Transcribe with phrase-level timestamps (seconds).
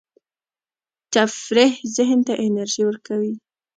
[1.13, 3.33] تفریح ذهن ته انرژي ورکوي.